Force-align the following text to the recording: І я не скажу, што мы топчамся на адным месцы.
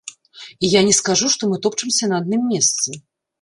І 0.67 0.71
я 0.71 0.81
не 0.87 0.93
скажу, 0.99 1.29
што 1.33 1.49
мы 1.51 1.59
топчамся 1.67 2.11
на 2.11 2.15
адным 2.21 2.41
месцы. 2.55 2.99